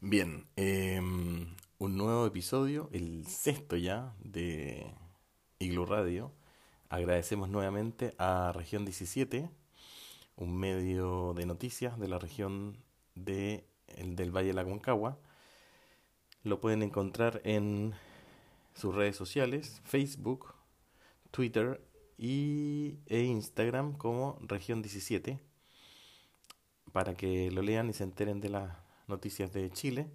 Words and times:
Bien, 0.00 0.46
em, 0.54 1.56
un 1.78 1.96
nuevo 1.96 2.24
episodio, 2.24 2.88
el 2.92 3.26
sexto 3.26 3.76
ya 3.76 4.14
de 4.20 4.94
Iglu 5.58 5.86
Radio. 5.86 6.32
Agradecemos 6.88 7.48
nuevamente 7.48 8.14
a 8.16 8.52
Región 8.54 8.84
17, 8.84 9.50
un 10.36 10.56
medio 10.56 11.34
de 11.34 11.46
noticias 11.46 11.98
de 11.98 12.06
la 12.06 12.20
región 12.20 12.78
de, 13.16 13.66
el 13.88 14.14
del 14.14 14.30
Valle 14.30 14.48
de 14.48 14.54
la 14.54 14.64
Concagua. 14.64 15.18
Lo 16.44 16.60
pueden 16.60 16.84
encontrar 16.84 17.40
en 17.44 17.92
sus 18.74 18.94
redes 18.94 19.16
sociales, 19.16 19.80
Facebook, 19.84 20.54
Twitter 21.32 21.84
y, 22.16 22.98
e 23.06 23.22
Instagram 23.22 23.94
como 23.94 24.38
Región 24.42 24.80
17, 24.80 25.40
para 26.92 27.14
que 27.16 27.50
lo 27.50 27.62
lean 27.62 27.90
y 27.90 27.94
se 27.94 28.04
enteren 28.04 28.40
de 28.40 28.50
la 28.50 28.87
Noticias 29.08 29.52
de 29.52 29.70
Chile. 29.70 30.10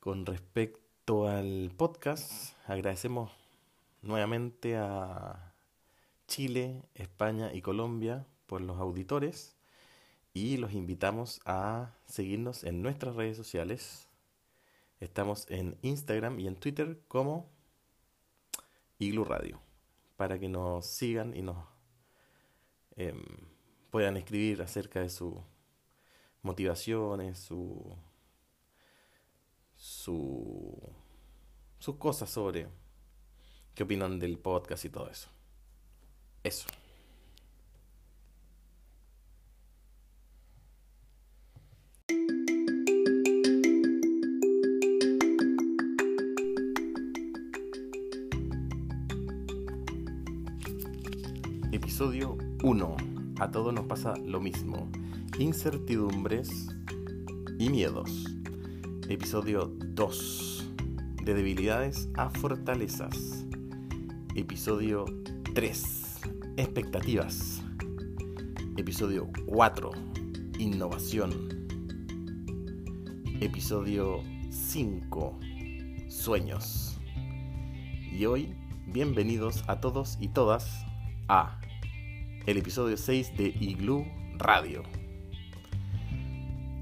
Con 0.00 0.26
respecto 0.26 1.28
al 1.28 1.70
podcast, 1.76 2.54
agradecemos 2.66 3.30
nuevamente 4.02 4.76
a 4.76 5.52
Chile, 6.26 6.82
España 6.94 7.52
y 7.52 7.60
Colombia 7.60 8.26
por 8.46 8.62
los 8.62 8.78
auditores 8.78 9.56
y 10.32 10.56
los 10.56 10.72
invitamos 10.72 11.40
a 11.44 11.92
seguirnos 12.06 12.64
en 12.64 12.82
nuestras 12.82 13.16
redes 13.16 13.36
sociales. 13.36 14.08
Estamos 15.00 15.46
en 15.50 15.76
Instagram 15.82 16.40
y 16.40 16.46
en 16.46 16.56
Twitter 16.56 17.00
como 17.08 17.48
Iglu 18.98 19.24
Radio 19.24 19.60
para 20.16 20.38
que 20.38 20.48
nos 20.48 20.86
sigan 20.86 21.36
y 21.36 21.42
nos 21.42 21.56
em, 22.96 23.22
puedan 23.90 24.16
escribir 24.16 24.62
acerca 24.62 25.00
de 25.00 25.08
su 25.08 25.42
motivaciones, 26.42 27.38
su, 27.38 27.96
su, 29.74 30.76
sus 31.78 31.96
cosas 31.96 32.30
sobre 32.30 32.68
qué 33.74 33.82
opinan 33.82 34.18
del 34.18 34.38
podcast 34.38 34.84
y 34.84 34.88
todo 34.88 35.10
eso. 35.10 35.28
Eso. 36.42 36.66
Episodio 51.72 52.36
1. 52.62 52.96
A 53.38 53.50
todos 53.50 53.72
nos 53.72 53.84
pasa 53.84 54.14
lo 54.16 54.40
mismo 54.40 54.90
incertidumbres 55.40 56.68
y 57.58 57.70
miedos. 57.70 58.26
Episodio 59.08 59.72
2. 59.78 60.68
De 61.24 61.32
debilidades 61.32 62.10
a 62.14 62.28
fortalezas. 62.28 63.46
Episodio 64.34 65.06
3. 65.54 66.20
Expectativas. 66.58 67.62
Episodio 68.76 69.30
4. 69.46 69.90
Innovación. 70.58 71.32
Episodio 73.40 74.22
5. 74.50 75.40
Sueños. 76.08 77.00
Y 78.12 78.26
hoy, 78.26 78.54
bienvenidos 78.88 79.64
a 79.68 79.80
todos 79.80 80.18
y 80.20 80.28
todas 80.28 80.84
a 81.28 81.58
el 82.44 82.58
episodio 82.58 82.98
6 82.98 83.38
de 83.38 83.54
Igloo 83.58 84.04
Radio. 84.36 84.99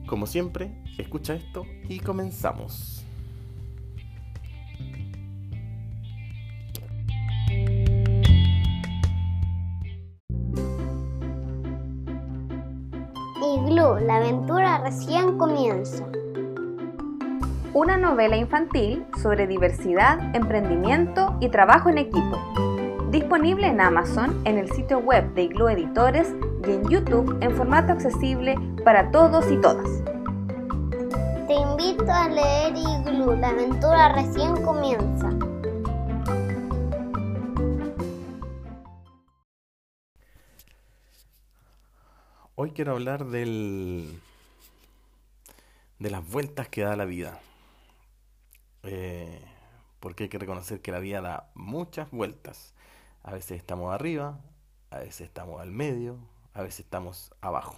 Como 0.09 0.27
siempre, 0.27 0.70
escucha 0.97 1.34
esto 1.34 1.67
y 1.87 2.01
comenzamos. 2.01 3.05
Igloo, 13.43 13.99
la 14.00 14.16
aventura 14.16 14.78
recién 14.78 15.37
comienza. 15.37 16.06
Una 17.75 17.99
novela 17.99 18.38
infantil 18.38 19.04
sobre 19.22 19.47
diversidad, 19.47 20.34
emprendimiento 20.34 21.37
y 21.41 21.50
trabajo 21.50 21.91
en 21.91 21.99
equipo. 21.99 22.68
Disponible 23.19 23.67
en 23.67 23.81
Amazon, 23.81 24.41
en 24.47 24.59
el 24.59 24.71
sitio 24.71 25.01
web 25.01 25.34
de 25.34 25.43
Igloo 25.43 25.69
Editores 25.69 26.33
y 26.65 26.71
en 26.71 26.89
YouTube 26.89 27.37
en 27.41 27.51
formato 27.56 27.91
accesible 27.91 28.55
para 28.84 29.11
todos 29.11 29.51
y 29.51 29.61
todas. 29.61 30.05
Te 31.49 31.55
invito 31.55 32.12
a 32.12 32.28
leer 32.28 32.77
Igloo, 32.77 33.34
la 33.34 33.49
aventura 33.49 34.12
recién 34.12 34.55
comienza. 34.62 35.31
Hoy 42.55 42.71
quiero 42.71 42.93
hablar 42.93 43.25
del 43.25 44.21
de 45.99 46.11
las 46.11 46.25
vueltas 46.25 46.69
que 46.69 46.83
da 46.83 46.95
la 46.95 47.05
vida. 47.05 47.41
Eh, 48.84 49.45
porque 49.99 50.23
hay 50.23 50.28
que 50.28 50.39
reconocer 50.39 50.81
que 50.81 50.93
la 50.93 51.01
vida 51.01 51.21
da 51.21 51.51
muchas 51.57 52.09
vueltas. 52.12 52.75
A 53.23 53.33
veces 53.33 53.59
estamos 53.59 53.93
arriba, 53.93 54.41
a 54.91 54.99
veces 54.99 55.23
estamos 55.23 55.61
al 55.61 55.71
medio, 55.71 56.19
a 56.55 56.62
veces 56.62 56.81
estamos 56.81 57.33
abajo. 57.41 57.77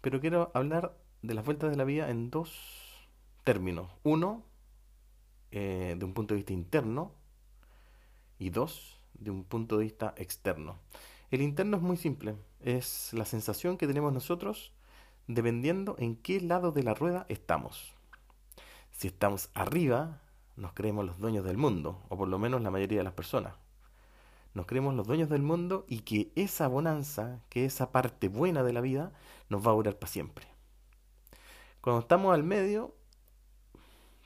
Pero 0.00 0.20
quiero 0.20 0.50
hablar 0.54 0.96
de 1.22 1.34
las 1.34 1.44
vueltas 1.44 1.70
de 1.70 1.76
la 1.76 1.84
vida 1.84 2.10
en 2.10 2.30
dos 2.30 3.08
términos. 3.44 3.90
Uno, 4.02 4.44
eh, 5.50 5.96
de 5.98 6.04
un 6.04 6.14
punto 6.14 6.34
de 6.34 6.38
vista 6.38 6.52
interno 6.52 7.12
y 8.38 8.50
dos, 8.50 8.98
de 9.14 9.30
un 9.30 9.44
punto 9.44 9.78
de 9.78 9.84
vista 9.84 10.14
externo. 10.16 10.78
El 11.30 11.42
interno 11.42 11.76
es 11.76 11.82
muy 11.82 11.96
simple, 11.96 12.36
es 12.60 13.12
la 13.12 13.24
sensación 13.24 13.78
que 13.78 13.86
tenemos 13.86 14.12
nosotros 14.12 14.72
dependiendo 15.26 15.96
en 15.98 16.16
qué 16.16 16.40
lado 16.40 16.72
de 16.72 16.82
la 16.82 16.94
rueda 16.94 17.26
estamos. 17.28 17.94
Si 18.92 19.08
estamos 19.08 19.50
arriba, 19.54 20.20
nos 20.56 20.72
creemos 20.72 21.04
los 21.04 21.18
dueños 21.18 21.44
del 21.44 21.56
mundo, 21.56 22.02
o 22.08 22.16
por 22.16 22.28
lo 22.28 22.38
menos 22.38 22.62
la 22.62 22.70
mayoría 22.70 22.98
de 22.98 23.04
las 23.04 23.12
personas. 23.12 23.54
Nos 24.56 24.64
creemos 24.64 24.94
los 24.94 25.06
dueños 25.06 25.28
del 25.28 25.42
mundo 25.42 25.84
y 25.86 25.98
que 25.98 26.32
esa 26.34 26.66
bonanza, 26.66 27.42
que 27.50 27.66
esa 27.66 27.92
parte 27.92 28.28
buena 28.28 28.62
de 28.62 28.72
la 28.72 28.80
vida, 28.80 29.12
nos 29.50 29.60
va 29.60 29.70
a 29.70 29.74
durar 29.74 29.98
para 29.98 30.10
siempre. 30.10 30.46
Cuando 31.82 32.00
estamos 32.00 32.32
al 32.32 32.42
medio, 32.42 32.94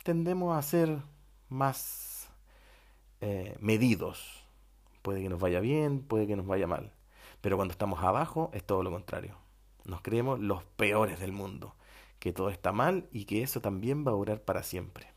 tendemos 0.04 0.56
a 0.56 0.62
ser 0.62 1.02
más 1.48 2.28
eh, 3.20 3.56
medidos. 3.58 4.44
Puede 5.02 5.20
que 5.20 5.28
nos 5.28 5.40
vaya 5.40 5.58
bien, 5.58 6.00
puede 6.00 6.28
que 6.28 6.36
nos 6.36 6.46
vaya 6.46 6.68
mal. 6.68 6.92
Pero 7.40 7.56
cuando 7.56 7.72
estamos 7.72 8.00
abajo 8.04 8.52
es 8.54 8.62
todo 8.62 8.84
lo 8.84 8.92
contrario. 8.92 9.36
Nos 9.84 10.00
creemos 10.00 10.38
los 10.38 10.62
peores 10.62 11.18
del 11.18 11.32
mundo, 11.32 11.74
que 12.20 12.32
todo 12.32 12.50
está 12.50 12.70
mal 12.70 13.08
y 13.10 13.24
que 13.24 13.42
eso 13.42 13.60
también 13.60 14.06
va 14.06 14.12
a 14.12 14.14
durar 14.14 14.42
para 14.42 14.62
siempre. 14.62 15.08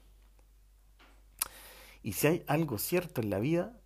Y 2.02 2.14
si 2.14 2.26
hay 2.26 2.44
algo 2.48 2.80
cierto 2.80 3.22
en 3.22 3.30
la 3.30 3.38
vida, 3.38 3.78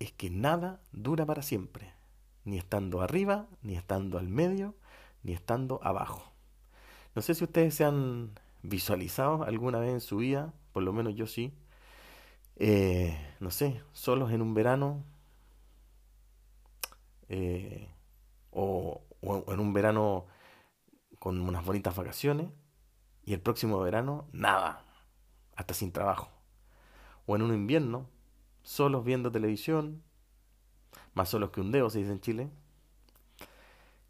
es 0.00 0.12
que 0.12 0.30
nada 0.30 0.80
dura 0.90 1.24
para 1.26 1.42
siempre, 1.42 1.92
ni 2.44 2.58
estando 2.58 3.02
arriba, 3.02 3.46
ni 3.62 3.76
estando 3.76 4.18
al 4.18 4.28
medio, 4.28 4.74
ni 5.22 5.32
estando 5.32 5.78
abajo. 5.84 6.32
No 7.14 7.22
sé 7.22 7.34
si 7.34 7.44
ustedes 7.44 7.74
se 7.74 7.84
han 7.84 8.32
visualizado 8.62 9.44
alguna 9.44 9.78
vez 9.78 9.90
en 9.90 10.00
su 10.00 10.16
vida, 10.16 10.52
por 10.72 10.82
lo 10.82 10.92
menos 10.92 11.14
yo 11.14 11.26
sí, 11.26 11.54
eh, 12.56 13.16
no 13.40 13.50
sé, 13.50 13.82
solos 13.92 14.32
en 14.32 14.42
un 14.42 14.54
verano, 14.54 15.04
eh, 17.28 17.88
o, 18.50 19.04
o 19.20 19.52
en 19.52 19.60
un 19.60 19.72
verano 19.72 20.26
con 21.18 21.40
unas 21.40 21.64
bonitas 21.64 21.94
vacaciones, 21.94 22.48
y 23.22 23.34
el 23.34 23.40
próximo 23.40 23.78
verano, 23.80 24.28
nada, 24.32 24.82
hasta 25.56 25.74
sin 25.74 25.92
trabajo. 25.92 26.30
O 27.26 27.36
en 27.36 27.42
un 27.42 27.54
invierno, 27.54 28.08
solos 28.62 29.04
viendo 29.04 29.32
televisión, 29.32 30.02
más 31.14 31.28
solos 31.28 31.50
que 31.50 31.60
un 31.60 31.72
dedo, 31.72 31.90
se 31.90 31.98
dice 31.98 32.12
en 32.12 32.20
Chile, 32.20 32.50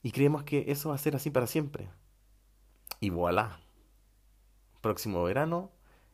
y 0.03 0.13
creemos 0.13 0.45
que 0.45 0.65
eso 0.69 0.89
va 0.91 0.95
a 0.95 0.99
ser 0.99 1.17
así 1.17 1.31
para 1.31 1.47
siempre. 1.47 1.89
Y 3.01 3.11
voilà. 3.11 3.61
Próximo 4.81 5.23
verano 5.23 5.71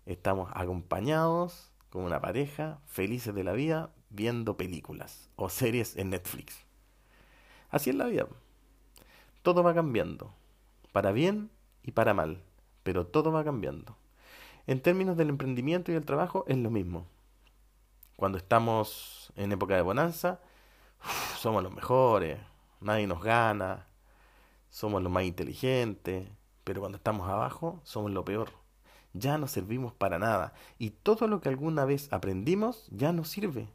estamos 0.06 0.50
acompañados 0.54 1.70
con 1.90 2.02
una 2.02 2.20
pareja, 2.20 2.80
felices 2.86 3.34
de 3.34 3.44
la 3.44 3.52
vida, 3.52 3.90
viendo 4.10 4.56
películas 4.56 5.30
o 5.36 5.48
series 5.48 5.96
en 5.96 6.10
Netflix. 6.10 6.64
Así 7.70 7.90
es 7.90 7.96
la 7.96 8.06
vida. 8.06 8.26
Todo 9.42 9.62
va 9.62 9.74
cambiando, 9.74 10.34
para 10.92 11.12
bien 11.12 11.50
y 11.82 11.92
para 11.92 12.14
mal, 12.14 12.42
pero 12.82 13.06
todo 13.06 13.30
va 13.30 13.44
cambiando. 13.44 13.96
En 14.66 14.80
términos 14.80 15.16
del 15.16 15.28
emprendimiento 15.28 15.92
y 15.92 15.94
el 15.94 16.04
trabajo 16.04 16.44
es 16.48 16.56
lo 16.56 16.70
mismo. 16.70 17.06
Cuando 18.16 18.38
estamos 18.38 19.30
en 19.36 19.52
época 19.52 19.76
de 19.76 19.82
bonanza, 19.82 20.40
somos 21.38 21.62
los 21.62 21.72
mejores, 21.72 22.38
nadie 22.80 23.06
nos 23.06 23.22
gana, 23.22 23.86
somos 24.70 25.02
los 25.02 25.12
más 25.12 25.24
inteligentes, 25.24 26.28
pero 26.64 26.80
cuando 26.80 26.96
estamos 26.96 27.28
abajo 27.28 27.80
somos 27.84 28.10
lo 28.10 28.24
peor. 28.24 28.50
ya 29.12 29.38
no 29.38 29.48
servimos 29.48 29.94
para 29.94 30.18
nada 30.18 30.52
y 30.78 30.90
todo 30.90 31.26
lo 31.26 31.40
que 31.40 31.48
alguna 31.48 31.84
vez 31.84 32.12
aprendimos 32.12 32.86
ya 32.90 33.12
no 33.12 33.24
sirve. 33.24 33.68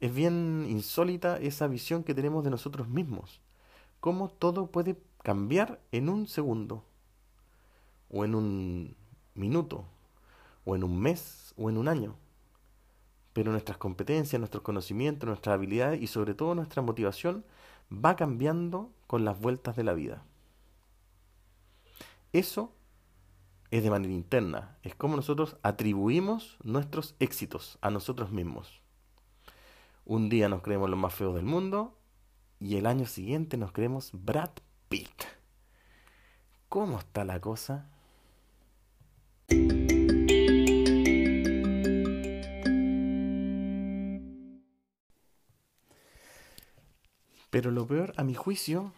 Es 0.00 0.14
bien 0.14 0.66
insólita 0.68 1.38
esa 1.38 1.66
visión 1.66 2.04
que 2.04 2.14
tenemos 2.14 2.44
de 2.44 2.50
nosotros 2.50 2.88
mismos, 2.88 3.40
cómo 4.00 4.28
todo 4.28 4.66
puede 4.70 4.98
cambiar 5.22 5.80
en 5.90 6.08
un 6.08 6.26
segundo, 6.26 6.84
o 8.10 8.24
en 8.24 8.34
un 8.34 8.96
minuto, 9.34 9.84
o 10.64 10.76
en 10.76 10.84
un 10.84 11.00
mes, 11.00 11.54
o 11.56 11.70
en 11.70 11.78
un 11.78 11.88
año. 11.88 12.16
Pero 13.36 13.52
nuestras 13.52 13.76
competencias, 13.76 14.40
nuestros 14.40 14.62
conocimientos, 14.62 15.26
nuestras 15.26 15.52
habilidades 15.52 16.00
y 16.00 16.06
sobre 16.06 16.32
todo 16.32 16.54
nuestra 16.54 16.80
motivación 16.80 17.44
va 17.92 18.16
cambiando 18.16 18.90
con 19.06 19.26
las 19.26 19.38
vueltas 19.38 19.76
de 19.76 19.84
la 19.84 19.92
vida. 19.92 20.22
Eso 22.32 22.72
es 23.70 23.82
de 23.82 23.90
manera 23.90 24.14
interna, 24.14 24.78
es 24.82 24.94
como 24.94 25.16
nosotros 25.16 25.58
atribuimos 25.62 26.56
nuestros 26.62 27.14
éxitos 27.18 27.76
a 27.82 27.90
nosotros 27.90 28.30
mismos. 28.32 28.80
Un 30.06 30.30
día 30.30 30.48
nos 30.48 30.62
creemos 30.62 30.88
los 30.88 30.98
más 30.98 31.12
feos 31.12 31.34
del 31.34 31.44
mundo 31.44 31.94
y 32.58 32.76
el 32.76 32.86
año 32.86 33.04
siguiente 33.04 33.58
nos 33.58 33.70
creemos 33.70 34.12
Brad 34.14 34.52
Pitt. 34.88 35.24
¿Cómo 36.70 36.98
está 37.00 37.22
la 37.26 37.38
cosa? 37.38 37.90
Pero 47.56 47.70
lo 47.70 47.86
peor, 47.86 48.12
a 48.18 48.22
mi 48.22 48.34
juicio, 48.34 48.92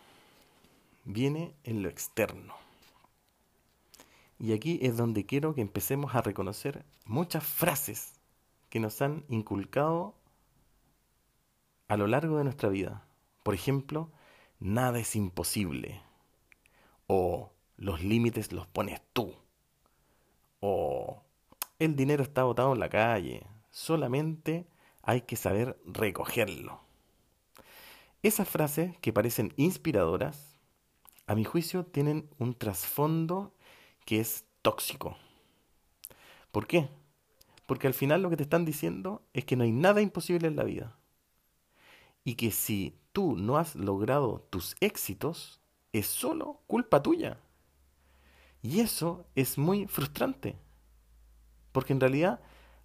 viene 1.05 1.55
en 1.63 1.81
lo 1.81 1.89
externo. 1.89 2.57
Y 4.41 4.53
aquí 4.53 4.81
es 4.83 4.97
donde 4.97 5.27
quiero 5.27 5.55
que 5.55 5.61
empecemos 5.61 6.17
a 6.17 6.23
reconocer 6.23 6.85
muchas 7.05 7.45
frases 7.45 8.15
que 8.69 8.81
nos 8.81 9.01
han 9.01 9.23
inculcado 9.29 10.17
a 11.87 11.97
lo 11.97 12.09
largo 12.09 12.39
de 12.39 12.43
nuestra 12.43 12.69
vida. 12.69 13.07
Por 13.45 13.55
ejemplo, 13.55 14.11
nada 14.59 14.99
es 14.99 15.15
imposible. 15.15 16.03
O 17.07 17.53
los 17.77 18.03
límites 18.03 18.51
los 18.51 18.67
pones 18.67 19.01
tú. 19.13 19.37
O 20.59 21.23
el 21.79 21.95
dinero 21.95 22.25
está 22.25 22.43
botado 22.43 22.73
en 22.73 22.81
la 22.81 22.89
calle. 22.89 23.47
Solamente 23.71 24.67
hay 25.05 25.21
que 25.21 25.37
saber 25.37 25.81
recogerlo. 25.87 26.88
Esas 28.23 28.49
frases 28.49 28.97
que 28.99 29.13
parecen 29.13 29.53
inspiradoras, 29.57 30.57
a 31.27 31.35
mi 31.35 31.45
juicio, 31.45 31.85
tienen 31.85 32.29
un 32.39 32.55
trasfondo 32.55 33.55
que 34.05 34.19
es 34.19 34.45
tóxico. 34.63 35.17
¿Por 36.51 36.67
qué? 36.67 36.89
Porque 37.67 37.87
al 37.87 37.95
final 37.95 38.23
lo 38.23 38.31
que 38.31 38.37
te 38.37 38.43
están 38.43 38.65
diciendo 38.65 39.23
es 39.35 39.45
que 39.45 39.55
no 39.55 39.65
hay 39.65 39.73
nada 39.73 40.01
imposible 40.01 40.49
en 40.49 40.57
la 40.57 40.65
vida. 40.65 40.97
Y 42.25 42.35
que 42.35 42.51
si 42.51 42.99
tú 43.13 43.37
no 43.37 43.57
has 43.57 43.77
logrado 43.77 44.47
tus 44.51 44.75
éxitos, 44.81 45.61
es 45.93 46.07
solo 46.07 46.61
culpa 46.67 47.03
tuya. 47.03 47.39
Y 48.63 48.81
eso 48.81 49.27
es 49.35 49.59
muy 49.59 49.87
frustrante. 49.87 50.57
Porque 51.73 51.93
en 51.93 52.01
realidad 52.01 52.41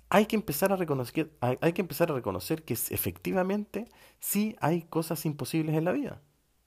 hay 0.10 0.26
que 0.26 0.36
empezar 0.36 0.72
a 0.72 0.76
reconocer, 0.76 1.30
que 2.64 2.66
que 2.66 2.74
efectivamente 2.74 3.90
sí 4.20 4.56
hay 4.62 4.84
cosas 4.84 5.26
imposibles 5.26 5.76
en 5.76 5.86
la 5.86 5.92
vida. 5.92 6.22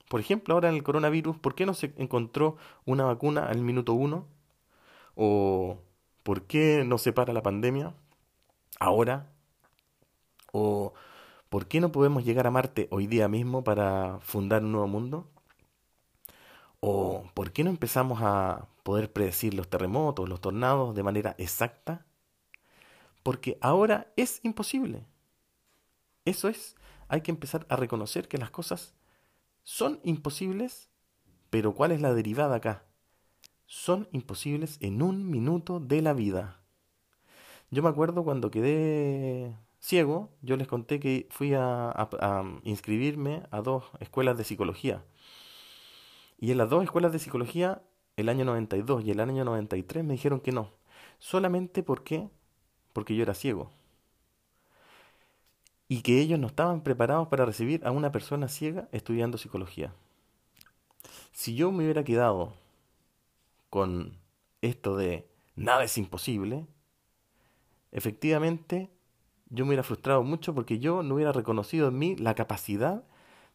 Por 0.09 0.21
ejemplo, 0.21 0.55
ahora 0.55 0.69
en 0.69 0.77
el 0.77 0.83
coronavirus, 0.83 1.39
¿por 1.39 1.55
qué 1.55 1.67
no 1.67 1.75
se 1.75 1.93
encontró 1.97 2.57
una 2.85 3.05
vacuna 3.05 3.47
al 3.47 3.61
minuto 3.61 3.93
uno? 3.95 4.27
¿O 5.15 5.79
por 6.23 6.43
qué 6.47 6.85
no 6.87 6.99
se 6.99 7.13
para 7.13 7.33
la 7.33 7.43
pandemia 7.43 7.95
ahora? 8.81 9.33
¿O 10.53 10.95
por 11.49 11.67
qué 11.69 11.81
no 11.81 11.93
podemos 11.93 12.25
llegar 12.25 12.47
a 12.47 12.51
Marte 12.51 12.89
hoy 12.91 13.07
día 13.07 13.29
mismo 13.29 13.65
para 13.65 14.19
fundar 14.21 14.65
un 14.65 14.73
nuevo 14.73 14.89
mundo? 14.89 15.29
¿O 16.81 17.25
por 17.35 17.53
qué 17.53 17.65
no 17.65 17.71
empezamos 17.71 18.21
a 18.23 18.69
poder 18.83 19.13
predecir 19.13 19.55
los 19.55 19.69
terremotos, 19.69 20.29
los 20.29 20.41
tornados 20.41 20.95
de 20.95 21.03
manera 21.03 21.35
exacta? 21.39 22.06
Porque 23.27 23.59
ahora 23.61 24.13
es 24.15 24.39
imposible. 24.45 25.05
Eso 26.25 26.47
es, 26.47 26.77
hay 27.09 27.23
que 27.23 27.33
empezar 27.33 27.67
a 27.69 27.75
reconocer 27.75 28.29
que 28.29 28.39
las 28.39 28.53
cosas 28.53 28.95
son 29.65 29.99
imposibles, 30.05 30.91
pero 31.51 31.75
¿cuál 31.75 31.91
es 31.91 32.01
la 32.01 32.15
derivada 32.15 32.55
acá? 32.55 32.85
Son 33.67 34.09
imposibles 34.13 34.79
en 34.81 35.03
un 35.03 35.29
minuto 35.29 35.81
de 35.81 36.03
la 36.03 36.13
vida. 36.13 36.61
Yo 37.73 37.83
me 37.83 37.89
acuerdo 37.89 38.23
cuando 38.23 38.53
quedé 38.53 39.57
ciego, 39.81 40.31
yo 40.41 40.57
les 40.57 40.69
conté 40.69 41.01
que 41.01 41.27
fui 41.33 41.53
a, 41.53 41.91
a, 41.91 42.61
inscribirme 42.63 43.43
a 43.51 43.61
dos 43.61 43.87
escuelas 43.99 44.39
de 44.39 44.45
psicología. 44.45 45.05
Y 46.39 46.53
en 46.53 46.59
las 46.59 46.71
dos 46.71 46.85
escuelas 46.85 47.11
de 47.11 47.19
psicología, 47.19 47.83
el 48.15 48.29
año 48.29 48.45
92 48.45 49.05
y 49.05 49.11
el 49.11 49.19
año 49.19 49.45
93, 49.45 50.05
me 50.05 50.13
dijeron 50.13 50.39
que 50.39 50.53
no. 50.53 50.71
Solamente 51.19 51.83
porque 51.83 52.31
porque 52.97 53.15
yo 53.15 53.25
era 53.25 53.35
ciego. 53.35 53.71
Y 55.87 56.01
que 56.01 56.19
ellos 56.19 56.39
no 56.39 56.47
estaban 56.47 56.81
preparados 56.81 57.29
para 57.29 57.45
recibir 57.45 57.87
a 57.87 57.91
una 57.91 58.11
persona 58.11 58.49
ciega 58.49 58.89
estudiando 58.91 59.37
psicología. 59.37 59.93
Si 61.31 61.55
yo 61.55 61.71
me 61.73 61.85
hubiera 61.85 62.05
quedado 62.05 62.55
con 63.69 64.17
esto 64.63 64.97
de 64.97 65.29
nada 65.57 65.85
es 65.85 65.99
imposible, 65.99 66.67
efectivamente 67.93 68.89
yo 69.51 69.67
me 69.67 69.73
hubiera 69.73 69.83
frustrado 69.83 70.23
mucho 70.23 70.55
porque 70.55 70.79
yo 70.79 71.03
no 71.03 71.17
hubiera 71.17 71.33
reconocido 71.33 71.89
en 71.89 71.99
mí 71.99 72.17
la 72.17 72.35
capacidad 72.35 73.05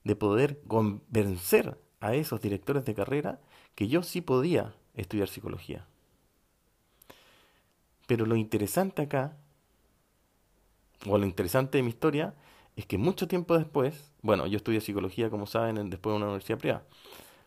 de 0.03 0.15
poder 0.15 0.61
convencer 0.67 1.81
a 1.99 2.13
esos 2.13 2.41
directores 2.41 2.85
de 2.85 2.93
carrera 2.93 3.41
que 3.73 3.87
yo 3.87 4.03
sí 4.03 4.21
podía 4.21 4.75
estudiar 4.93 5.29
psicología. 5.29 5.87
Pero 8.11 8.25
lo 8.25 8.35
interesante 8.35 9.03
acá, 9.03 9.37
o 11.07 11.17
lo 11.17 11.25
interesante 11.25 11.77
de 11.77 11.83
mi 11.83 11.91
historia, 11.91 12.35
es 12.75 12.85
que 12.85 12.97
mucho 12.97 13.25
tiempo 13.25 13.57
después, 13.57 14.11
bueno, 14.21 14.47
yo 14.47 14.57
estudié 14.57 14.81
psicología, 14.81 15.29
como 15.29 15.47
saben, 15.47 15.89
después 15.89 16.11
de 16.11 16.17
una 16.17 16.25
universidad 16.25 16.57
privada, 16.57 16.85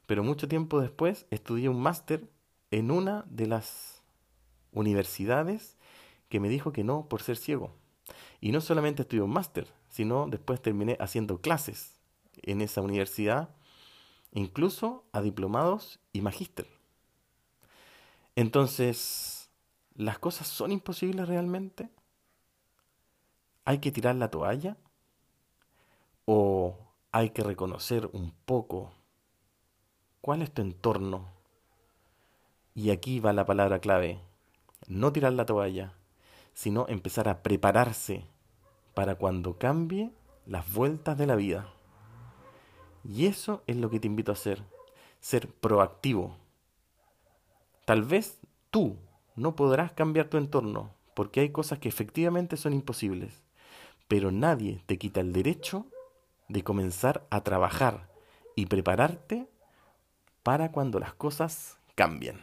pero 0.06 0.24
mucho 0.24 0.48
tiempo 0.48 0.80
después 0.80 1.26
estudié 1.30 1.68
un 1.68 1.82
máster 1.82 2.30
en 2.70 2.90
una 2.90 3.26
de 3.28 3.46
las 3.46 4.02
universidades 4.72 5.76
que 6.30 6.40
me 6.40 6.48
dijo 6.48 6.72
que 6.72 6.82
no 6.82 7.10
por 7.10 7.20
ser 7.20 7.36
ciego. 7.36 7.74
Y 8.40 8.50
no 8.50 8.62
solamente 8.62 9.02
estudié 9.02 9.22
un 9.22 9.34
máster, 9.34 9.68
sino 9.90 10.28
después 10.28 10.62
terminé 10.62 10.96
haciendo 10.98 11.42
clases 11.42 12.00
en 12.40 12.62
esa 12.62 12.80
universidad, 12.80 13.50
incluso 14.32 15.04
a 15.12 15.20
diplomados 15.20 16.00
y 16.14 16.22
magíster. 16.22 16.66
Entonces, 18.34 19.33
¿Las 19.94 20.18
cosas 20.18 20.48
son 20.48 20.72
imposibles 20.72 21.28
realmente? 21.28 21.88
¿Hay 23.64 23.78
que 23.78 23.92
tirar 23.92 24.16
la 24.16 24.28
toalla? 24.28 24.76
¿O 26.24 26.76
hay 27.12 27.30
que 27.30 27.44
reconocer 27.44 28.10
un 28.12 28.32
poco 28.44 28.92
cuál 30.20 30.42
es 30.42 30.52
tu 30.52 30.62
entorno? 30.62 31.28
Y 32.74 32.90
aquí 32.90 33.20
va 33.20 33.32
la 33.32 33.46
palabra 33.46 33.78
clave. 33.78 34.20
No 34.88 35.12
tirar 35.12 35.32
la 35.32 35.46
toalla, 35.46 35.94
sino 36.54 36.86
empezar 36.88 37.28
a 37.28 37.44
prepararse 37.44 38.26
para 38.94 39.14
cuando 39.14 39.58
cambie 39.58 40.10
las 40.44 40.72
vueltas 40.72 41.16
de 41.16 41.26
la 41.26 41.36
vida. 41.36 41.72
Y 43.04 43.26
eso 43.26 43.62
es 43.68 43.76
lo 43.76 43.90
que 43.90 44.00
te 44.00 44.08
invito 44.08 44.32
a 44.32 44.34
hacer, 44.34 44.64
ser 45.20 45.48
proactivo. 45.48 46.36
Tal 47.84 48.02
vez 48.02 48.40
tú 48.70 48.98
no 49.36 49.56
podrás 49.56 49.92
cambiar 49.92 50.28
tu 50.28 50.36
entorno, 50.36 50.94
porque 51.14 51.40
hay 51.40 51.50
cosas 51.50 51.78
que 51.78 51.88
efectivamente 51.88 52.56
son 52.56 52.72
imposibles, 52.72 53.42
pero 54.08 54.30
nadie 54.30 54.82
te 54.86 54.98
quita 54.98 55.20
el 55.20 55.32
derecho 55.32 55.86
de 56.48 56.62
comenzar 56.62 57.26
a 57.30 57.42
trabajar 57.42 58.08
y 58.54 58.66
prepararte 58.66 59.48
para 60.42 60.70
cuando 60.70 61.00
las 61.00 61.14
cosas 61.14 61.78
cambien. 61.94 62.42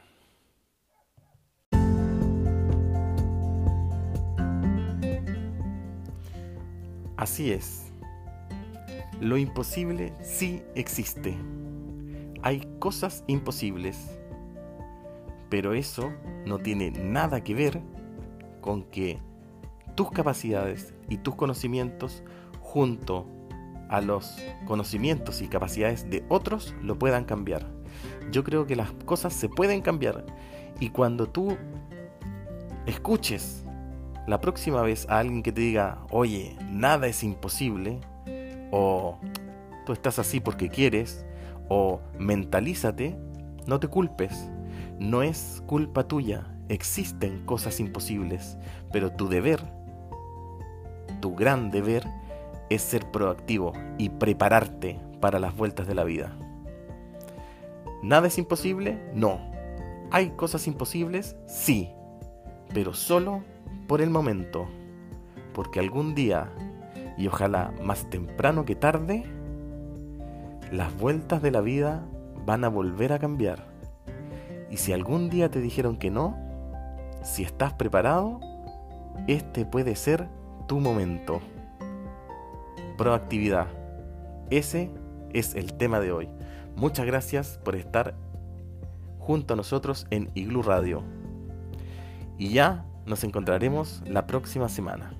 Así 7.16 7.52
es. 7.52 7.92
Lo 9.20 9.38
imposible 9.38 10.12
sí 10.24 10.64
existe. 10.74 11.38
Hay 12.42 12.68
cosas 12.80 13.24
imposibles 13.28 14.21
pero 15.52 15.74
eso 15.74 16.14
no 16.46 16.60
tiene 16.60 16.92
nada 16.92 17.44
que 17.44 17.54
ver 17.54 17.82
con 18.62 18.84
que 18.84 19.20
tus 19.96 20.10
capacidades 20.10 20.94
y 21.10 21.18
tus 21.18 21.36
conocimientos 21.36 22.24
junto 22.62 23.28
a 23.90 24.00
los 24.00 24.38
conocimientos 24.66 25.42
y 25.42 25.50
capacidades 25.50 26.10
de 26.10 26.24
otros 26.30 26.74
lo 26.82 26.98
puedan 26.98 27.26
cambiar. 27.26 27.68
Yo 28.32 28.46
creo 28.46 28.66
que 28.66 28.78
las 28.78 28.92
cosas 29.06 29.34
se 29.34 29.50
pueden 29.50 29.82
cambiar. 29.82 30.26
Y 30.80 30.90
cuando 30.90 31.28
tú 31.28 31.58
escuches 32.86 33.66
la 34.28 34.40
próxima 34.40 34.82
vez 34.82 35.06
a 35.10 35.20
alguien 35.20 35.44
que 35.44 35.52
te 35.52 35.60
diga, 35.60 36.00
oye, 36.12 36.56
nada 36.70 37.08
es 37.08 37.26
imposible, 37.26 38.00
o 38.72 39.20
tú 39.86 39.92
estás 39.92 40.18
así 40.18 40.40
porque 40.40 40.70
quieres, 40.70 41.26
o 41.68 42.00
mentalízate, 42.18 43.18
no 43.68 43.82
te 43.82 43.90
culpes. 43.90 44.50
No 45.02 45.24
es 45.24 45.64
culpa 45.66 46.08
tuya. 46.08 46.46
Existen 46.70 47.44
cosas 47.48 47.80
imposibles, 47.80 48.60
pero 48.92 49.12
tu 49.12 49.28
deber, 49.30 49.60
tu 51.22 51.34
gran 51.34 51.72
deber, 51.72 52.08
es 52.70 52.84
ser 52.84 53.10
proactivo 53.10 53.74
y 53.98 54.10
prepararte 54.10 55.00
para 55.20 55.40
las 55.40 55.58
vueltas 55.58 55.88
de 55.88 55.96
la 55.96 56.04
vida. 56.04 56.38
¿Nada 58.04 58.28
es 58.28 58.38
imposible? 58.38 59.10
No. 59.16 59.42
¿Hay 60.12 60.30
cosas 60.36 60.68
imposibles? 60.68 61.36
Sí, 61.48 61.90
pero 62.72 62.94
solo 62.94 63.44
por 63.88 64.02
el 64.02 64.12
momento, 64.12 64.68
porque 65.56 65.80
algún 65.80 66.14
día, 66.14 66.54
y 67.18 67.26
ojalá 67.26 67.74
más 67.84 68.08
temprano 68.12 68.66
que 68.66 68.76
tarde, 68.76 69.24
las 70.72 70.96
vueltas 70.96 71.42
de 71.42 71.50
la 71.50 71.62
vida 71.62 72.06
van 72.46 72.64
a 72.64 72.70
volver 72.70 73.14
a 73.14 73.18
cambiar. 73.18 73.71
Y 74.72 74.78
si 74.78 74.94
algún 74.94 75.30
día 75.30 75.52
te 75.52 75.60
dijeron 75.60 75.98
que 75.98 76.10
no, 76.10 76.36
si 77.24 77.44
estás 77.44 77.74
preparado, 77.74 78.40
este 79.28 79.66
puede 79.66 79.96
ser 79.96 80.30
tu 80.68 80.80
momento. 80.80 81.42
Proactividad. 82.98 83.68
Ese 84.50 84.90
es 85.34 85.56
el 85.56 85.74
tema 85.74 86.00
de 86.00 86.14
hoy. 86.14 86.30
Muchas 86.76 87.06
gracias 87.06 87.60
por 87.64 87.76
estar 87.76 88.16
junto 89.20 89.54
a 89.54 89.58
nosotros 89.58 90.08
en 90.10 90.32
Iglu 90.36 90.64
Radio. 90.64 91.04
Y 92.38 92.50
ya 92.50 92.86
nos 93.06 93.24
encontraremos 93.24 94.02
la 94.08 94.26
próxima 94.26 94.70
semana. 94.70 95.12